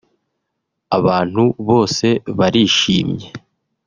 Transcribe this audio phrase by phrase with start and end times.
[0.97, 2.07] abantu bose
[2.39, 3.27] barishimye